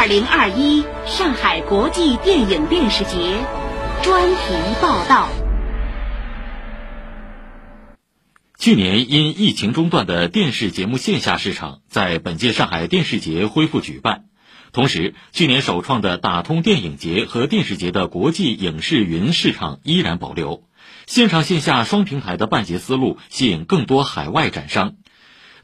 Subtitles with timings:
[0.00, 3.44] 二零二一上海国际电影电视节
[4.00, 4.36] 专题
[4.80, 5.28] 报道。
[8.56, 14.26] 去年因疫情中断的电视节目线下市场，在本届上海电视节恢复举办。
[14.70, 20.62] 同时，去年首创的打通电影节和电视节的国际影视云市场依然保留，
[21.08, 24.94] 线上线下双平台的办节思路吸引更多海外展商，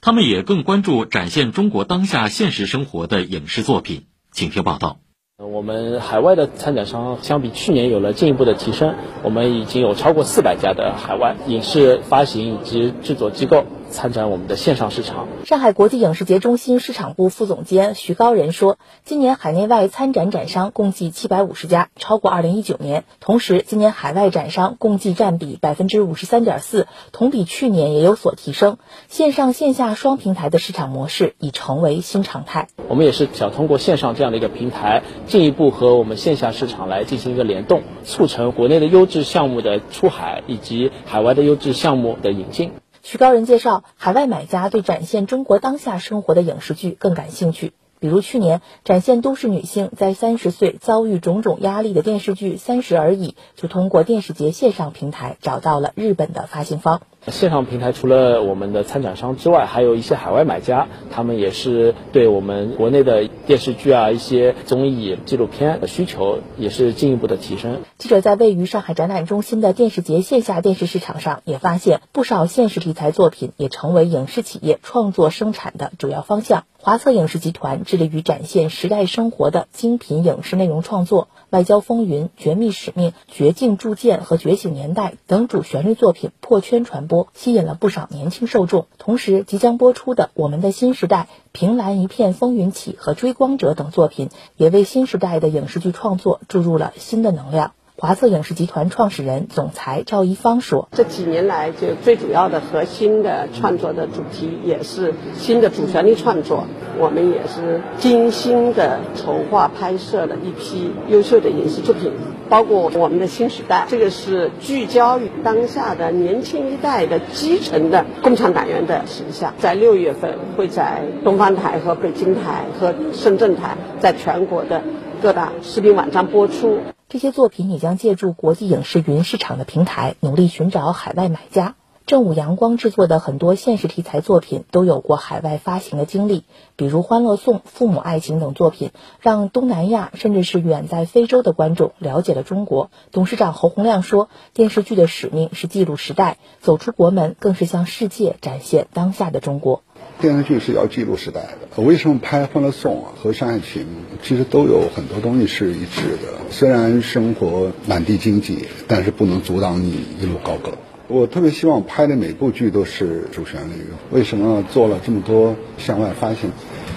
[0.00, 4.06] 他们也更关注展现中国当下现实生活的影视作品。
[4.34, 4.96] 请听报道。
[5.38, 13.64] 我们海外的参展商相比去年有了进一步的提升，我们已经有超过四百家的海外影视发行以及制作机构。
[13.94, 15.28] 参展我们的线上市场。
[15.44, 23.04] 上海国际影视节中心市场部副总监徐高仁说，今年海内外参展展商共计七百五十家，超过二零一九年。
[23.20, 28.78] 同时，今年海外展商共计占比百分之五十三点四，同比去年也有所提升。
[29.08, 32.66] 线上线下双平台的市场模式已成为新常态。
[32.88, 42.72] 我们也是想通过线上这样的一个平台，进一步和我们线下市场来进行一个联动，促成国内的优质项目的出海，以及海外的优质项目的引进。
[43.06, 47.74] 徐高人介绍，海外买家对展现中国当下生活的影视剧更感兴趣。
[48.00, 57.02] 比如去年展现都市女性在三十岁遭遇种种压力的电视剧《三十而已》，就通过电视节线上平台找到了日本的发行方。
[57.28, 67.80] 线上平台除了我们的参展商之外，还有一些海外买家，他们也是对我们国内的电视剧啊、一些综艺纪录片的需求也是进一步的提升。
[67.96, 76.64] 记者在位于上海展览中心的电视节线下电视市场上，也发现不少现实题材作品也成为影视企业创作生产的主要方向。
[76.76, 88.86] 华策影视集团致力于展现时代生活的精品影视内容创作，《外交风云》《绝密使命》《绝境铸剑》和《觉醒年代》等主旋律作品破圈传播，吸引了不少年轻受众。
[88.98, 91.16] 同时，即将播出的《我们的新时代》
[91.52, 97.72] 《凭栏一片风云起》和《追光者》等作品，也为新时代的影视剧创作注入了新的能量。
[97.96, 106.64] 华策影视集团创始人、总裁赵一芳说：“这几年来，就最主要的核心的创作的主题也是新的主旋律创作。
[106.98, 112.10] 我们也是精心的筹划拍摄了一批优秀的影视作品，
[112.48, 119.54] 包括我们的新时代，这个是聚焦于当下的年轻一代的基层的共产党员的形象。
[119.58, 124.82] 在六月份会在东方台和北京台和深圳台，在全国的
[125.22, 126.80] 各大视频网站播出。”
[127.14, 131.76] 这些作品也将借助国际影视云市场的平台，努力寻找海外买家。
[132.06, 136.42] 正午阳光制作的很多现实题材作品都有过海外发行的经历，
[136.74, 142.90] 比如《欢乐颂》《父母爱情》等作品，让东南亚甚至是远在非洲的观众了解了中国。
[143.12, 149.84] 董事长侯洪亮说：“电视剧的使命是记录时代，走出国门更是向世界展现当下的中国。”
[150.20, 151.82] 电视剧是要记录时代的。
[151.82, 153.82] 为什么拍《欢乐颂》和《山海情》
[154.22, 156.50] 其实都有很多东西是一致的？
[156.50, 160.72] 虽然生活满地荆棘，但是不能阻挡你一路高歌。
[161.08, 163.84] 我特别希望拍的每部剧都是主旋律。
[164.10, 166.50] 为什么做了这么多向外发行？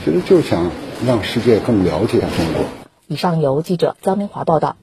[0.06, 0.72] 其实就是想
[1.06, 2.64] 让世界更了解中国。
[3.08, 4.78] 以上由记者张明华报道。